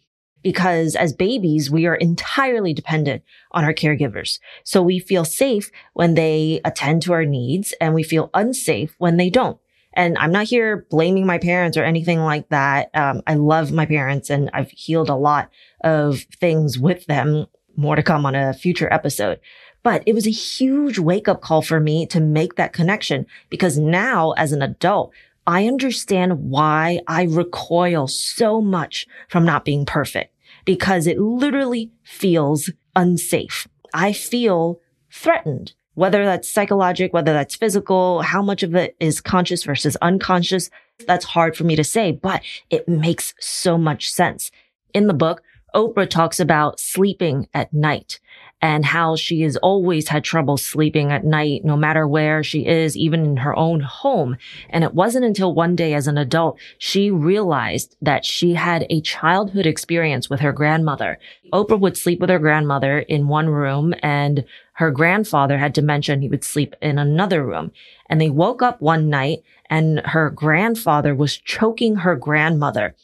because 0.41 0.95
as 0.95 1.13
babies, 1.13 1.69
we 1.69 1.85
are 1.85 1.95
entirely 1.95 2.73
dependent 2.73 3.21
on 3.51 3.63
our 3.63 3.73
caregivers. 3.73 4.39
So 4.63 4.81
we 4.81 4.97
feel 4.97 5.25
safe 5.25 5.69
when 5.93 6.13
they 6.13 6.61
attend 6.63 7.01
to 7.03 7.13
our 7.13 7.25
needs 7.25 7.73
and 7.81 7.93
we 7.93 8.03
feel 8.03 8.29
unsafe 8.33 8.95
when 8.97 9.17
they 9.17 9.29
don't. 9.29 9.59
And 9.93 10.17
I'm 10.19 10.31
not 10.31 10.45
here 10.45 10.85
blaming 10.89 11.25
my 11.25 11.37
parents 11.37 11.75
or 11.75 11.83
anything 11.83 12.19
like 12.19 12.49
that. 12.49 12.89
Um, 12.93 13.23
I 13.25 13.33
love 13.33 13.71
my 13.71 13.85
parents 13.85 14.29
and 14.29 14.49
I've 14.53 14.69
healed 14.71 15.09
a 15.09 15.15
lot 15.15 15.49
of 15.83 16.21
things 16.39 16.79
with 16.79 17.05
them. 17.07 17.47
More 17.75 17.95
to 17.95 18.03
come 18.03 18.25
on 18.25 18.33
a 18.33 18.53
future 18.53 18.91
episode. 18.91 19.39
But 19.87 20.03
it 20.05 20.13
was 20.13 20.27
a 20.27 20.31
huge 20.31 20.99
wake 20.99 21.29
up 21.29 21.39
call 21.39 21.61
for 21.61 21.79
me 21.79 22.05
to 22.07 22.19
make 22.19 22.55
that 22.55 22.73
connection 22.73 23.25
because 23.49 23.77
now 23.77 24.33
as 24.33 24.51
an 24.51 24.61
adult, 24.61 25.13
I 25.47 25.65
understand 25.65 26.49
why 26.49 26.99
I 27.07 27.23
recoil 27.23 28.09
so 28.09 28.59
much 28.59 29.07
from 29.29 29.45
not 29.45 29.63
being 29.63 29.85
perfect 29.85 30.35
because 30.65 31.07
it 31.07 31.17
literally 31.17 31.89
feels 32.03 32.69
unsafe. 32.97 33.65
I 33.93 34.11
feel 34.11 34.81
threatened, 35.09 35.71
whether 35.93 36.25
that's 36.25 36.51
psychological, 36.51 37.13
whether 37.13 37.31
that's 37.31 37.55
physical, 37.55 38.23
how 38.23 38.41
much 38.41 38.63
of 38.63 38.75
it 38.75 38.97
is 38.99 39.21
conscious 39.21 39.63
versus 39.63 39.95
unconscious. 40.01 40.69
That's 41.07 41.23
hard 41.23 41.55
for 41.55 41.63
me 41.63 41.77
to 41.77 41.85
say, 41.85 42.11
but 42.11 42.41
it 42.69 42.89
makes 42.89 43.33
so 43.39 43.77
much 43.77 44.11
sense. 44.11 44.51
In 44.93 45.07
the 45.07 45.13
book, 45.13 45.43
Oprah 45.73 46.09
talks 46.09 46.41
about 46.41 46.81
sleeping 46.81 47.47
at 47.53 47.71
night 47.71 48.19
and 48.61 48.85
how 48.85 49.15
she 49.15 49.41
has 49.41 49.55
always 49.57 50.07
had 50.07 50.23
trouble 50.23 50.57
sleeping 50.57 51.11
at 51.11 51.23
night, 51.23 51.63
no 51.63 51.77
matter 51.77 52.07
where 52.07 52.43
she 52.43 52.65
is, 52.65 52.97
even 52.97 53.23
in 53.23 53.37
her 53.37 53.55
own 53.55 53.81
home. 53.81 54.35
And 54.69 54.83
it 54.83 54.95
wasn't 54.95 55.25
until 55.25 55.53
one 55.53 55.75
day 55.75 55.93
as 55.93 56.07
an 56.07 56.17
adult, 56.17 56.57
she 56.79 57.11
realized 57.11 57.95
that 58.01 58.25
she 58.25 58.55
had 58.55 58.87
a 58.89 59.01
childhood 59.01 59.67
experience 59.67 60.29
with 60.29 60.39
her 60.39 60.51
grandmother. 60.51 61.19
Oprah 61.53 61.79
would 61.79 61.97
sleep 61.97 62.19
with 62.19 62.31
her 62.31 62.39
grandmother 62.39 62.99
in 62.99 63.27
one 63.27 63.49
room 63.49 63.93
and 64.01 64.43
her 64.73 64.91
grandfather 64.91 65.57
had 65.57 65.73
dementia 65.73 66.13
and 66.13 66.23
he 66.23 66.29
would 66.29 66.43
sleep 66.43 66.75
in 66.81 66.97
another 66.97 67.45
room. 67.45 67.71
And 68.09 68.19
they 68.19 68.29
woke 68.29 68.61
up 68.61 68.81
one 68.81 69.09
night 69.09 69.43
and 69.69 69.99
her 69.99 70.29
grandfather 70.29 71.13
was 71.13 71.37
choking 71.37 71.97
her 71.97 72.15
grandmother 72.15 72.95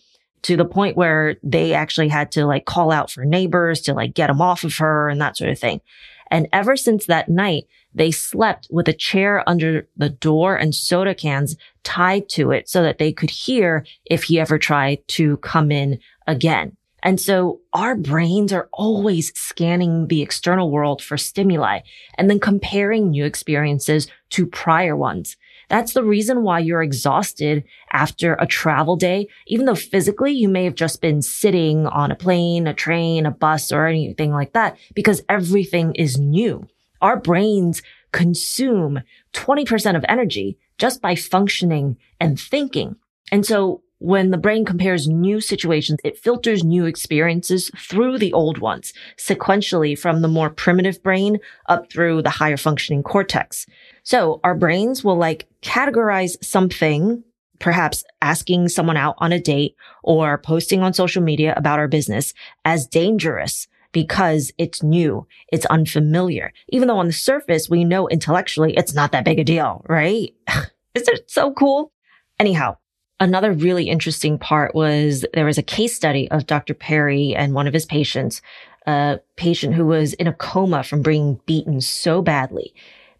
to 0.43 0.55
the 0.57 0.65
point 0.65 0.97
where 0.97 1.37
they 1.41 1.73
actually 1.73 2.09
had 2.09 2.31
to 2.33 2.45
like 2.45 2.65
call 2.65 2.91
out 2.91 3.09
for 3.09 3.25
neighbors 3.25 3.81
to 3.81 3.93
like 3.93 4.13
get 4.13 4.27
them 4.27 4.41
off 4.41 4.63
of 4.63 4.77
her 4.77 5.09
and 5.09 5.19
that 5.19 5.37
sort 5.37 5.49
of 5.49 5.59
thing. 5.59 5.81
And 6.29 6.47
ever 6.51 6.75
since 6.75 7.05
that 7.05 7.29
night, 7.29 7.65
they 7.93 8.11
slept 8.11 8.67
with 8.71 8.87
a 8.87 8.93
chair 8.93 9.47
under 9.47 9.87
the 9.95 10.09
door 10.09 10.55
and 10.55 10.73
soda 10.73 11.13
cans 11.13 11.55
tied 11.83 12.27
to 12.29 12.51
it 12.51 12.67
so 12.67 12.81
that 12.81 12.97
they 12.97 13.13
could 13.13 13.29
hear 13.29 13.85
if 14.05 14.23
he 14.23 14.39
ever 14.39 14.57
tried 14.57 15.07
to 15.09 15.37
come 15.37 15.71
in 15.71 15.99
again. 16.27 16.75
And 17.03 17.19
so 17.19 17.59
our 17.73 17.95
brains 17.95 18.53
are 18.53 18.69
always 18.71 19.37
scanning 19.37 20.07
the 20.07 20.21
external 20.21 20.71
world 20.71 21.03
for 21.03 21.17
stimuli 21.17 21.81
and 22.17 22.29
then 22.29 22.39
comparing 22.39 23.11
new 23.11 23.25
experiences 23.25 24.07
to 24.31 24.47
prior 24.47 24.95
ones. 24.95 25.35
That's 25.73 25.93
the 25.93 26.03
reason 26.03 26.43
why 26.43 26.59
you're 26.59 26.83
exhausted 26.83 27.63
after 27.91 28.35
a 28.35 28.45
travel 28.45 28.95
day, 28.95 29.27
even 29.47 29.65
though 29.65 29.73
physically 29.73 30.31
you 30.31 30.47
may 30.47 30.65
have 30.65 30.75
just 30.75 31.01
been 31.01 31.23
sitting 31.23 31.87
on 31.87 32.11
a 32.11 32.15
plane, 32.15 32.67
a 32.67 32.75
train, 32.75 33.25
a 33.25 33.31
bus, 33.31 33.71
or 33.71 33.87
anything 33.87 34.31
like 34.31 34.53
that, 34.53 34.77
because 34.93 35.23
everything 35.27 35.95
is 35.95 36.19
new. 36.19 36.67
Our 37.01 37.19
brains 37.19 37.81
consume 38.11 39.01
20% 39.33 39.95
of 39.95 40.05
energy 40.07 40.59
just 40.77 41.01
by 41.01 41.15
functioning 41.15 41.97
and 42.19 42.39
thinking. 42.39 42.95
And 43.31 43.43
so 43.43 43.81
when 43.97 44.31
the 44.31 44.37
brain 44.37 44.65
compares 44.65 45.07
new 45.07 45.41
situations, 45.41 45.99
it 46.03 46.19
filters 46.19 46.63
new 46.63 46.85
experiences 46.85 47.71
through 47.77 48.19
the 48.19 48.33
old 48.33 48.59
ones 48.59 48.93
sequentially 49.17 49.97
from 49.97 50.21
the 50.21 50.27
more 50.27 50.49
primitive 50.49 51.01
brain 51.01 51.39
up 51.67 51.89
through 51.89 52.21
the 52.21 52.29
higher 52.29 52.57
functioning 52.57 53.01
cortex. 53.01 53.65
So 54.03 54.39
our 54.43 54.55
brains 54.55 55.03
will 55.03 55.15
like 55.15 55.47
categorize 55.61 56.43
something, 56.43 57.23
perhaps 57.59 58.03
asking 58.21 58.69
someone 58.69 58.97
out 58.97 59.15
on 59.19 59.31
a 59.31 59.39
date 59.39 59.75
or 60.03 60.37
posting 60.37 60.81
on 60.81 60.93
social 60.93 61.23
media 61.23 61.53
about 61.55 61.79
our 61.79 61.87
business 61.87 62.33
as 62.65 62.85
dangerous 62.85 63.67
because 63.93 64.51
it's 64.57 64.83
new. 64.83 65.25
It's 65.51 65.65
unfamiliar. 65.67 66.51
Even 66.69 66.87
though 66.87 66.97
on 66.97 67.07
the 67.07 67.13
surface, 67.13 67.69
we 67.69 67.83
know 67.83 68.07
intellectually 68.09 68.75
it's 68.75 68.93
not 68.93 69.11
that 69.11 69.25
big 69.25 69.39
a 69.39 69.43
deal, 69.43 69.85
right? 69.87 70.33
Is 70.95 71.07
it 71.07 71.29
so 71.29 71.53
cool? 71.53 71.91
Anyhow, 72.39 72.77
Another 73.23 73.53
really 73.53 73.87
interesting 73.87 74.37
part 74.37 74.75
was 74.75 75.23
there 75.33 75.45
was 75.45 75.57
a 75.57 75.63
case 75.63 75.95
study 75.95 76.29
of 76.29 76.45
Dr. 76.45 76.73
Perry 76.73 77.33
and 77.33 77.53
one 77.53 77.67
of 77.67 77.73
his 77.73 77.85
patients, 77.85 78.41
a 78.85 79.21
patient 79.37 79.75
who 79.75 79.85
was 79.85 80.11
in 80.15 80.27
a 80.27 80.33
coma 80.33 80.83
from 80.83 81.01
being 81.01 81.39
beaten 81.45 81.79
so 81.79 82.21
badly. 82.21 82.73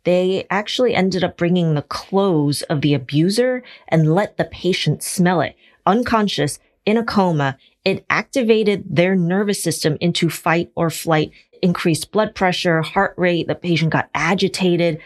They 0.04 0.46
actually 0.50 0.96
ended 0.96 1.24
up 1.24 1.38
bringing 1.38 1.74
the 1.74 1.82
clothes 1.82 2.62
of 2.64 2.82
the 2.82 2.94
abuser 2.94 3.64
and 3.88 4.14
let 4.14 4.38
the 4.38 4.46
patient 4.46 5.04
smell 5.04 5.42
it. 5.42 5.56
Unconscious, 5.86 6.60
in 6.86 6.98
a 6.98 7.04
coma, 7.04 7.58
it 7.86 8.06
activated 8.10 8.84
their 8.96 9.16
nervous 9.16 9.62
system 9.62 9.98
into 10.02 10.30
fight 10.30 10.72
or 10.76 10.90
flight, 10.90 11.32
increased 11.62 12.12
blood 12.12 12.36
pressure, 12.36 12.82
heart 12.82 13.14
rate. 13.18 13.48
The 13.48 13.56
patient 13.56 13.92
got 13.92 14.10
agitated, 14.14 15.00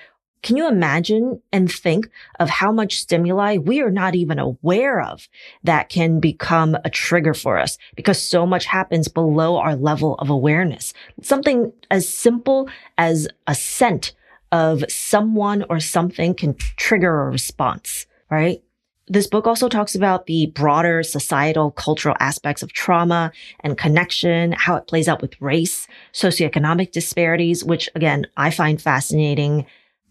can 0.44 0.56
you 0.56 0.68
imagine 0.68 1.42
and 1.52 1.72
think 1.72 2.10
of 2.40 2.50
how 2.50 2.72
much 2.72 3.00
stimuli 3.00 3.58
we 3.58 3.82
are 3.82 3.92
not 3.92 4.16
even 4.16 4.40
aware 4.40 5.02
of 5.02 5.28
that 5.64 5.90
can 5.90 6.20
become 6.20 6.78
a 6.86 6.90
trigger 6.90 7.34
for 7.34 7.58
us 7.58 7.78
because 7.96 8.22
so 8.22 8.46
much 8.46 8.66
happens 8.66 9.08
below 9.08 9.58
our 9.58 9.76
level 9.76 10.16
of 10.16 10.30
awareness? 10.30 10.94
Something 11.22 11.74
as 11.90 12.08
simple 12.08 12.70
as 12.98 13.28
a 13.48 13.56
scent 13.56 14.14
of 14.52 14.84
someone 14.90 15.66
or 15.70 15.80
something 15.80 16.34
can 16.34 16.56
trigger 16.76 17.22
a 17.22 17.30
response, 17.30 18.06
right? 18.30 18.62
This 19.10 19.28
book 19.28 19.48
also 19.48 19.70
talks 19.70 19.96
about 19.96 20.26
the 20.26 20.48
broader 20.48 21.02
societal 21.02 21.72
cultural 21.72 22.16
aspects 22.20 22.62
of 22.62 22.74
trauma 22.74 23.32
and 23.62 23.78
connection, 23.78 24.52
how 24.52 24.76
it 24.76 24.88
plays 24.88 25.08
out 25.08 25.22
with 25.22 25.42
race, 25.42 25.88
socioeconomic 26.14 26.92
disparities, 26.92 27.64
which 27.64 27.90
again, 27.96 28.28
I 28.36 28.52
find 28.52 28.82
fascinating 28.82 29.66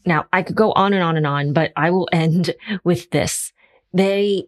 now, 0.07 0.26
I 0.33 0.43
could 0.43 0.57
go 0.57 0.73
on 0.73 0.95
and 0.95 1.02
on 1.02 1.16
and 1.16 1.26
on, 1.26 1.52
but 1.52 1.73
I 1.76 1.90
will 1.90 2.09
end 2.12 2.55
with 2.85 3.11
this. 3.11 3.52
They 3.93 4.47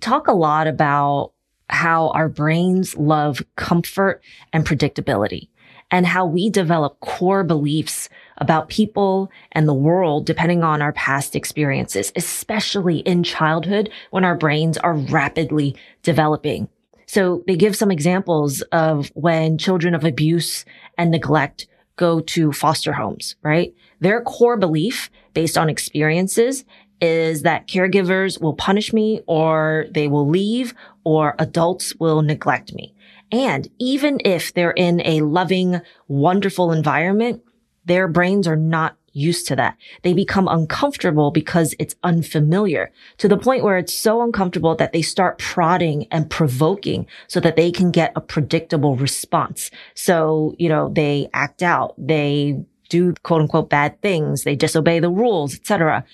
talk 0.00 0.26
a 0.26 0.32
lot 0.32 0.66
about 0.66 1.32
how 1.68 2.08
our 2.10 2.28
brains 2.28 2.96
love 2.96 3.42
comfort 3.56 4.22
and 4.52 4.64
predictability 4.64 5.48
and 5.90 6.06
how 6.06 6.26
we 6.26 6.50
develop 6.50 6.98
core 7.00 7.44
beliefs 7.44 8.08
about 8.38 8.68
people 8.68 9.30
and 9.52 9.68
the 9.68 9.74
world 9.74 10.26
depending 10.26 10.62
on 10.62 10.82
our 10.82 10.92
past 10.92 11.36
experiences, 11.36 12.12
especially 12.16 12.98
in 12.98 13.22
childhood 13.22 13.90
when 14.10 14.24
our 14.24 14.36
brains 14.36 14.76
are 14.78 14.94
rapidly 14.94 15.76
developing. 16.02 16.68
So 17.06 17.44
they 17.46 17.56
give 17.56 17.76
some 17.76 17.90
examples 17.90 18.62
of 18.72 19.10
when 19.14 19.58
children 19.58 19.94
of 19.94 20.04
abuse 20.04 20.64
and 20.98 21.10
neglect 21.10 21.68
go 21.94 22.20
to 22.20 22.52
foster 22.52 22.92
homes, 22.92 23.36
right? 23.42 23.74
Their 24.00 24.20
core 24.22 24.56
belief 24.56 25.10
based 25.32 25.56
on 25.56 25.70
experiences 25.70 26.64
is 27.00 27.42
that 27.42 27.68
caregivers 27.68 28.40
will 28.40 28.54
punish 28.54 28.92
me 28.92 29.20
or 29.26 29.86
they 29.90 30.08
will 30.08 30.28
leave 30.28 30.74
or 31.04 31.34
adults 31.38 31.94
will 31.96 32.22
neglect 32.22 32.74
me. 32.74 32.94
And 33.32 33.68
even 33.78 34.20
if 34.24 34.54
they're 34.54 34.70
in 34.70 35.00
a 35.04 35.20
loving, 35.22 35.80
wonderful 36.08 36.72
environment, 36.72 37.42
their 37.84 38.08
brains 38.08 38.46
are 38.46 38.56
not 38.56 38.96
used 39.16 39.46
to 39.48 39.56
that. 39.56 39.76
They 40.02 40.12
become 40.12 40.46
uncomfortable 40.46 41.30
because 41.30 41.74
it's 41.78 41.96
unfamiliar 42.02 42.92
to 43.16 43.28
the 43.28 43.38
point 43.38 43.64
where 43.64 43.78
it's 43.78 43.94
so 43.94 44.20
uncomfortable 44.20 44.76
that 44.76 44.92
they 44.92 45.00
start 45.00 45.38
prodding 45.38 46.06
and 46.10 46.28
provoking 46.28 47.06
so 47.26 47.40
that 47.40 47.56
they 47.56 47.72
can 47.72 47.90
get 47.90 48.12
a 48.14 48.20
predictable 48.20 48.94
response. 48.94 49.70
So, 49.94 50.54
you 50.58 50.68
know, 50.68 50.90
they 50.90 51.28
act 51.32 51.62
out, 51.62 51.94
they 51.96 52.62
do 52.90 53.14
quote 53.22 53.40
unquote 53.40 53.70
bad 53.70 54.00
things, 54.02 54.44
they 54.44 54.54
disobey 54.54 55.00
the 55.00 55.10
rules, 55.10 55.54
etc. 55.54 56.04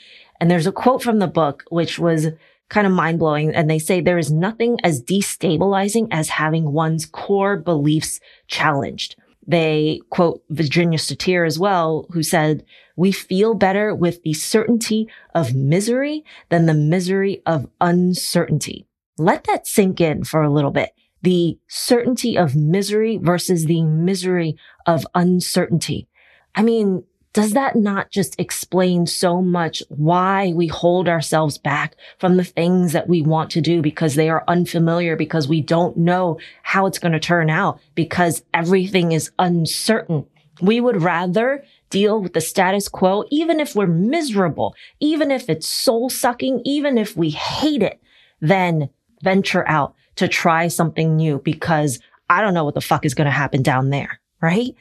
And 0.41 0.49
there's 0.51 0.67
a 0.69 0.73
quote 0.73 1.03
from 1.03 1.19
the 1.19 1.27
book 1.27 1.65
which 1.71 1.99
was 1.99 2.29
kind 2.73 2.87
of 2.87 2.93
mind 2.93 3.19
blowing. 3.19 3.55
And 3.55 3.69
they 3.69 3.79
say 3.79 4.01
there 4.01 4.19
is 4.19 4.33
nothing 4.33 4.79
as 4.83 5.03
destabilizing 5.03 6.09
as 6.11 6.31
having 6.31 6.73
one's 6.73 7.05
core 7.07 7.57
beliefs 7.59 8.19
challenged. 8.49 9.15
They 9.47 10.01
quote 10.11 10.43
Virginia 10.51 10.99
Satir 10.99 11.47
as 11.47 11.59
well, 11.59 12.07
who 12.13 12.23
said, 12.23 12.65
we 12.97 13.13
feel 13.13 13.55
better 13.55 13.95
with 13.95 14.23
the 14.23 14.35
certainty 14.35 15.09
of 15.35 15.55
misery 15.55 16.25
than 16.49 16.67
the 16.67 16.75
misery 16.75 17.43
of 17.45 17.69
uncertainty. 17.81 18.87
Let 19.19 19.45
that 19.45 19.67
sink 19.67 20.01
in 20.01 20.25
for 20.25 20.43
a 20.43 20.53
little 20.53 20.71
bit. 20.71 20.91
the 21.23 21.59
certainty 21.69 22.37
of 22.37 22.57
misery 22.57 23.19
versus 23.23 23.67
the 23.67 23.83
misery 23.83 24.57
of 24.87 25.07
uncertainty. 25.15 26.09
I 26.55 26.63
mean, 26.63 27.05
does 27.33 27.53
that 27.53 27.77
not 27.77 28.11
just 28.11 28.39
explain 28.39 29.07
so 29.07 29.41
much 29.41 29.83
why 29.89 30.53
we 30.55 30.67
hold 30.67 31.09
ourselves 31.09 31.57
back 31.57 31.97
from 32.19 32.37
the 32.37 32.45
things 32.45 32.93
that 32.93 33.09
we 33.09 33.23
want 33.23 33.51
to 33.53 33.61
do 33.61 33.81
because 33.81 34.15
they 34.15 34.29
are 34.29 34.45
unfamiliar, 34.49 35.17
because 35.17 35.49
we 35.49 35.61
don't 35.61 35.97
know 35.97 36.39
how 36.63 36.87
it's 36.87 36.99
going 36.99 37.13
to 37.13 37.21
turn 37.21 37.49
out, 37.49 37.81
because 37.95 38.43
everything 38.53 39.13
is 39.13 39.31
uncertain? 39.39 40.27
We 40.61 40.81
would 40.81 41.03
rather 41.03 41.65
deal 41.89 42.21
with 42.21 42.35
the 42.35 42.41
status 42.41 42.89
quo, 42.89 43.25
even 43.31 43.61
if 43.61 43.75
we're 43.75 43.87
miserable, 43.87 44.75
even 45.01 45.31
if 45.31 45.49
it's 45.49 45.67
soul 45.67 46.11
sucking, 46.11 46.61
even 46.65 46.99
if 46.99 47.17
we 47.17 47.31
hate 47.31 47.83
it, 47.83 48.01
than 48.41 48.91
venture 49.23 49.67
out 49.69 49.95
to 50.17 50.29
try 50.29 50.69
something 50.69 51.17
new 51.17 51.39
because 51.39 51.99
I 52.29 52.43
don't 52.43 52.55
know 52.55 52.65
what 52.65 52.75
the 52.75 52.81
fuck 52.81 53.07
is 53.07 53.15
going 53.15 53.27
to 53.27 53.31
happen 53.31 53.63
down 53.63 53.91
there. 53.91 54.21
Right. 54.41 54.75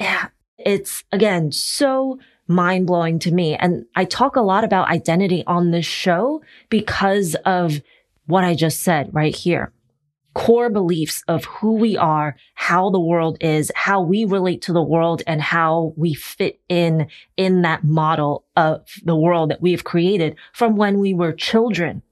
Yeah. 0.00 0.28
It's 0.58 1.04
again, 1.12 1.52
so 1.52 2.18
mind 2.46 2.86
blowing 2.86 3.18
to 3.20 3.32
me. 3.32 3.56
And 3.56 3.86
I 3.96 4.04
talk 4.04 4.36
a 4.36 4.42
lot 4.42 4.64
about 4.64 4.88
identity 4.88 5.44
on 5.46 5.70
this 5.70 5.86
show 5.86 6.42
because 6.68 7.34
of 7.44 7.80
what 8.26 8.44
I 8.44 8.54
just 8.54 8.82
said 8.82 9.10
right 9.12 9.34
here. 9.34 9.72
Core 10.34 10.68
beliefs 10.68 11.22
of 11.28 11.44
who 11.44 11.74
we 11.74 11.96
are, 11.96 12.36
how 12.54 12.90
the 12.90 13.00
world 13.00 13.38
is, 13.40 13.70
how 13.76 14.02
we 14.02 14.24
relate 14.24 14.62
to 14.62 14.72
the 14.72 14.82
world 14.82 15.22
and 15.26 15.40
how 15.40 15.92
we 15.96 16.12
fit 16.12 16.60
in 16.68 17.06
in 17.36 17.62
that 17.62 17.84
model 17.84 18.44
of 18.56 18.84
the 19.04 19.14
world 19.14 19.50
that 19.50 19.62
we've 19.62 19.84
created 19.84 20.36
from 20.52 20.76
when 20.76 20.98
we 20.98 21.14
were 21.14 21.32
children. 21.32 22.02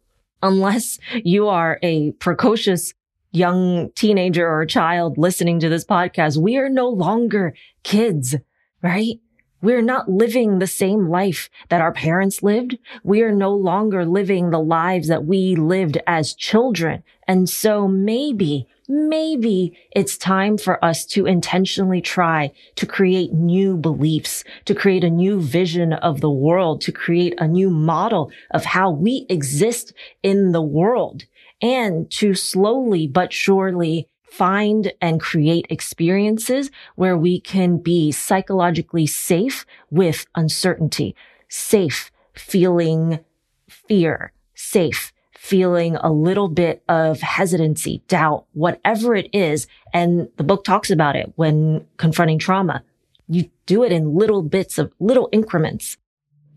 Unless 0.40 0.98
you 1.24 1.48
are 1.48 1.78
a 1.82 2.12
precocious 2.12 2.94
young 3.32 3.90
teenager 3.94 4.48
or 4.48 4.64
child 4.66 5.18
listening 5.18 5.58
to 5.60 5.68
this 5.68 5.84
podcast, 5.84 6.36
we 6.36 6.56
are 6.56 6.68
no 6.68 6.88
longer 6.88 7.54
kids, 7.82 8.36
right? 8.82 9.16
We're 9.62 9.82
not 9.82 10.08
living 10.10 10.58
the 10.58 10.66
same 10.66 11.08
life 11.08 11.48
that 11.68 11.80
our 11.80 11.92
parents 11.92 12.42
lived. 12.42 12.78
We 13.04 13.22
are 13.22 13.32
no 13.32 13.52
longer 13.54 14.04
living 14.04 14.50
the 14.50 14.60
lives 14.60 15.08
that 15.08 15.24
we 15.24 15.54
lived 15.54 15.98
as 16.06 16.34
children. 16.34 17.04
And 17.28 17.48
so 17.48 17.86
maybe, 17.86 18.66
maybe 18.92 19.76
it's 19.90 20.18
time 20.18 20.58
for 20.58 20.84
us 20.84 21.06
to 21.06 21.24
intentionally 21.26 22.02
try 22.02 22.52
to 22.76 22.84
create 22.84 23.32
new 23.32 23.76
beliefs, 23.76 24.44
to 24.66 24.74
create 24.74 25.02
a 25.02 25.10
new 25.10 25.40
vision 25.40 25.94
of 25.94 26.20
the 26.20 26.30
world, 26.30 26.82
to 26.82 26.92
create 26.92 27.34
a 27.38 27.48
new 27.48 27.70
model 27.70 28.30
of 28.50 28.66
how 28.66 28.90
we 28.90 29.24
exist 29.30 29.94
in 30.22 30.52
the 30.52 30.62
world 30.62 31.24
and 31.62 32.10
to 32.10 32.34
slowly 32.34 33.06
but 33.06 33.32
surely 33.32 34.08
find 34.24 34.92
and 35.00 35.20
create 35.20 35.66
experiences 35.70 36.70
where 36.94 37.16
we 37.16 37.40
can 37.40 37.78
be 37.78 38.12
psychologically 38.12 39.06
safe 39.06 39.64
with 39.90 40.26
uncertainty, 40.34 41.14
safe 41.48 42.10
feeling 42.34 43.20
fear, 43.68 44.32
safe 44.54 45.12
feeling 45.42 45.96
a 45.96 46.12
little 46.12 46.48
bit 46.48 46.84
of 46.88 47.20
hesitancy, 47.20 48.00
doubt, 48.06 48.46
whatever 48.52 49.16
it 49.16 49.28
is. 49.32 49.66
And 49.92 50.28
the 50.36 50.44
book 50.44 50.62
talks 50.62 50.88
about 50.88 51.16
it 51.16 51.32
when 51.34 51.84
confronting 51.96 52.38
trauma. 52.38 52.84
You 53.26 53.50
do 53.66 53.82
it 53.82 53.90
in 53.90 54.14
little 54.14 54.42
bits 54.42 54.78
of 54.78 54.92
little 55.00 55.28
increments. 55.32 55.96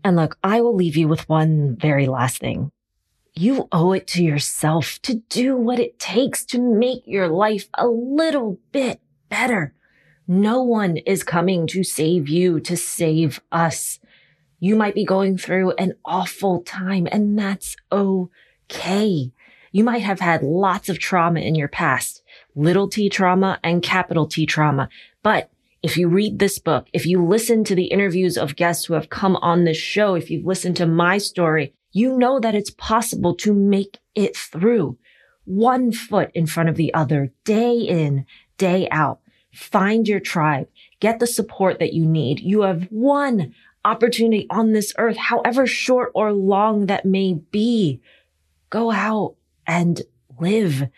And 0.04 0.14
look, 0.14 0.38
I 0.44 0.60
will 0.60 0.76
leave 0.76 0.96
you 0.96 1.08
with 1.08 1.28
one 1.28 1.74
very 1.74 2.06
last 2.06 2.38
thing 2.38 2.70
you 3.38 3.68
owe 3.70 3.92
it 3.92 4.06
to 4.06 4.24
yourself 4.24 4.98
to 5.02 5.16
do 5.28 5.54
what 5.54 5.78
it 5.78 5.98
takes 5.98 6.42
to 6.42 6.58
make 6.58 7.02
your 7.04 7.28
life 7.28 7.68
a 7.74 7.86
little 7.86 8.58
bit 8.72 8.98
better. 9.28 9.74
No 10.26 10.62
one 10.62 10.96
is 10.96 11.22
coming 11.22 11.66
to 11.66 11.84
save 11.84 12.30
you, 12.30 12.60
to 12.60 12.78
save 12.78 13.42
us. 13.52 14.00
You 14.58 14.74
might 14.74 14.94
be 14.94 15.04
going 15.04 15.36
through 15.36 15.72
an 15.72 15.96
awful 16.02 16.62
time 16.62 17.06
and 17.12 17.38
that's 17.38 17.76
okay. 18.70 19.32
You 19.72 19.84
might 19.84 20.02
have 20.02 20.20
had 20.20 20.42
lots 20.42 20.88
of 20.88 20.98
trauma 20.98 21.40
in 21.40 21.54
your 21.54 21.68
past, 21.68 22.22
little 22.54 22.88
t 22.88 23.08
trauma 23.08 23.58
and 23.62 23.82
capital 23.82 24.26
T 24.26 24.46
trauma. 24.46 24.88
But 25.22 25.50
if 25.82 25.96
you 25.96 26.08
read 26.08 26.38
this 26.38 26.58
book, 26.58 26.88
if 26.92 27.06
you 27.06 27.24
listen 27.24 27.62
to 27.64 27.74
the 27.74 27.86
interviews 27.86 28.36
of 28.38 28.56
guests 28.56 28.86
who 28.86 28.94
have 28.94 29.10
come 29.10 29.36
on 29.36 29.64
this 29.64 29.76
show, 29.76 30.14
if 30.14 30.30
you've 30.30 30.46
listened 30.46 30.76
to 30.78 30.86
my 30.86 31.18
story, 31.18 31.74
you 31.92 32.16
know 32.16 32.40
that 32.40 32.54
it's 32.54 32.70
possible 32.70 33.34
to 33.36 33.52
make 33.52 33.98
it 34.14 34.36
through 34.36 34.98
one 35.44 35.92
foot 35.92 36.30
in 36.34 36.46
front 36.46 36.68
of 36.68 36.76
the 36.76 36.92
other, 36.92 37.32
day 37.44 37.76
in, 37.78 38.26
day 38.58 38.88
out. 38.90 39.20
Find 39.54 40.06
your 40.06 40.20
tribe. 40.20 40.68
Get 41.00 41.18
the 41.18 41.26
support 41.26 41.78
that 41.78 41.92
you 41.92 42.04
need. 42.04 42.40
You 42.40 42.62
have 42.62 42.84
one 42.90 43.54
opportunity 43.84 44.46
on 44.50 44.72
this 44.72 44.92
earth, 44.98 45.16
however 45.16 45.66
short 45.66 46.10
or 46.14 46.32
long 46.32 46.86
that 46.86 47.04
may 47.04 47.34
be. 47.34 48.00
Go 48.76 48.92
out 48.92 49.36
and 49.66 50.02
live. 50.38 50.88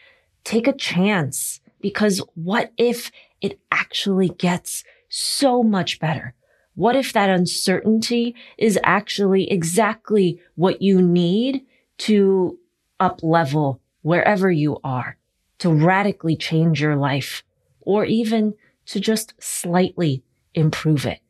Take 0.42 0.66
a 0.66 0.72
chance 0.72 1.60
because 1.80 2.20
what 2.34 2.72
if 2.76 3.12
it 3.40 3.60
actually 3.70 4.30
gets 4.30 4.82
so 5.08 5.62
much 5.62 6.00
better? 6.00 6.34
What 6.74 6.96
if 6.96 7.12
that 7.12 7.30
uncertainty 7.30 8.34
is 8.58 8.80
actually 8.82 9.48
exactly 9.48 10.40
what 10.56 10.82
you 10.82 11.00
need 11.00 11.66
to 11.98 12.58
up 12.98 13.22
level 13.22 13.80
wherever 14.02 14.50
you 14.50 14.78
are, 14.82 15.16
to 15.58 15.72
radically 15.72 16.34
change 16.34 16.80
your 16.80 16.96
life, 16.96 17.44
or 17.80 18.04
even 18.04 18.54
to 18.86 18.98
just 18.98 19.34
slightly 19.38 20.24
improve 20.52 21.06
it? 21.06 21.20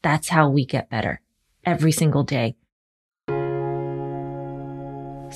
That's 0.00 0.30
how 0.30 0.48
we 0.48 0.64
get 0.64 0.88
better 0.88 1.20
every 1.66 1.92
single 1.92 2.24
day. 2.24 2.56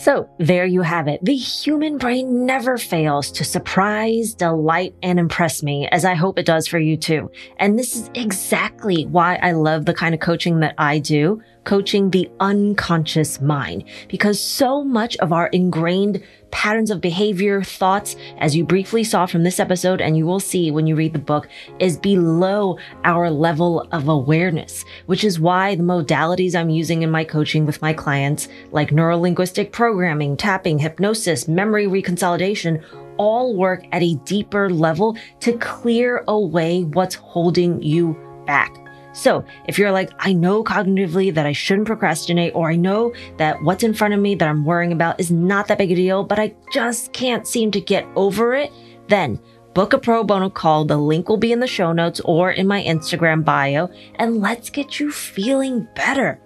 So 0.01 0.31
there 0.39 0.65
you 0.65 0.81
have 0.81 1.09
it. 1.09 1.23
The 1.23 1.37
human 1.37 1.99
brain 1.99 2.47
never 2.47 2.79
fails 2.79 3.31
to 3.33 3.45
surprise, 3.45 4.33
delight, 4.33 4.95
and 5.03 5.19
impress 5.19 5.63
me, 5.63 5.89
as 5.89 6.07
I 6.07 6.15
hope 6.15 6.39
it 6.39 6.47
does 6.47 6.67
for 6.67 6.79
you 6.79 6.97
too. 6.97 7.31
And 7.59 7.79
this 7.79 7.95
is 7.95 8.11
exactly 8.15 9.05
why 9.05 9.39
I 9.43 9.53
love 9.53 9.85
the 9.85 9.93
kind 9.93 10.15
of 10.15 10.21
coaching 10.23 10.61
that 10.61 10.75
I 10.79 11.01
do 11.01 11.43
coaching 11.65 12.11
the 12.11 12.31
unconscious 12.41 13.41
mind 13.41 13.85
because 14.09 14.41
so 14.41 14.83
much 14.83 15.17
of 15.19 15.33
our 15.33 15.49
ingrained 15.49 16.23
patterns 16.51 16.91
of 16.91 17.01
behavior, 17.01 17.63
thoughts, 17.63 18.17
as 18.39 18.57
you 18.57 18.65
briefly 18.65 19.05
saw 19.05 19.27
from 19.27 19.43
this 19.43 19.61
episode 19.61 20.01
and 20.01 20.17
you 20.17 20.27
will 20.27 20.41
see 20.41 20.71
when 20.71 20.87
you 20.87 20.97
read 20.97 21.13
the 21.13 21.19
book, 21.19 21.49
is 21.79 21.97
below 21.97 22.79
our 23.05 23.31
level 23.31 23.87
of 23.93 24.09
awareness, 24.09 24.85
which 25.07 25.25
is 25.25 25.41
why 25.41 25.75
the 25.75 25.83
modalities 25.83 26.55
I'm 26.55 26.71
using 26.71 27.03
in 27.03 27.11
my 27.11 27.25
coaching 27.25 27.67
with 27.67 27.83
my 27.83 27.93
clients, 27.93 28.49
like 28.73 28.91
neurolinguistic 28.91 29.73
programming, 29.73 30.37
tapping, 30.37 30.79
hypnosis, 30.79 31.49
memory 31.49 31.87
reconsolidation, 31.87 32.85
all 33.17 33.55
work 33.55 33.85
at 33.93 34.03
a 34.03 34.15
deeper 34.25 34.71
level 34.71 35.17
to 35.41 35.57
clear 35.59 36.25
away 36.27 36.85
what's 36.85 37.15
holding 37.17 37.83
you 37.83 38.17
back. 38.47 38.75
So 39.13 39.45
if 39.67 39.79
you're 39.79 39.93
like, 39.93 40.11
I 40.19 40.33
know 40.33 40.63
cognitively 40.63 41.35
that 41.35 41.47
I 41.47 41.53
shouldn't 41.53 41.87
procrastinate, 41.87 42.55
or 42.55 42.71
I 42.71 42.77
know 42.77 43.13
that 43.39 43.63
what's 43.63 43.83
in 43.83 43.95
front 43.95 44.15
of 44.15 44.21
me 44.21 44.35
that 44.37 44.49
I'm 44.49 44.65
worrying 44.65 44.93
about 44.93 45.19
is 45.19 45.31
not 45.31 45.69
that 45.69 45.79
big 45.79 45.93
a 45.93 45.95
deal, 45.95 46.25
but 46.25 46.39
I 46.39 46.55
just 46.73 47.13
can't 47.13 47.47
seem 47.47 47.71
to 47.73 47.81
get 47.81 48.07
over 48.15 48.55
it, 48.55 48.71
then 49.09 49.41
book 49.75 49.93
a 49.93 49.99
pro 49.99 50.23
bono 50.25 50.51
call. 50.51 50.85
The 50.85 50.97
link 50.97 51.29
will 51.29 51.37
be 51.37 51.53
in 51.53 51.61
the 51.61 51.67
show 51.67 51.93
notes 51.93 52.21
or 52.25 52.51
in 52.53 52.67
my 52.67 52.83
Instagram 52.83 53.45
bio, 53.45 53.89
and 54.17 54.41
let's 54.41 54.71
get 54.71 55.01
you 55.01 55.11
feeling 55.11 55.89
better. 55.95 56.41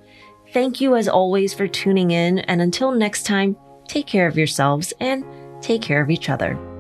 Thank 0.53 0.81
you 0.81 0.97
as 0.97 1.09
always 1.09 1.53
for 1.53 1.67
tuning 1.67 2.13
in. 2.13 2.39
And 2.39 2.63
until 2.63 2.93
next 2.93 3.27
time, 3.27 3.57
take 3.89 4.07
care 4.07 4.29
of 4.29 4.39
yourselves 4.39 4.93
and 5.01 5.25
take 5.61 5.83
care 5.83 6.01
of 6.01 6.11
each 6.11 6.31
other. 6.31 6.74